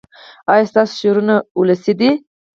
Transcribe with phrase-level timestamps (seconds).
[0.51, 2.09] ایا ستاسو شعرونه ولسي دي؟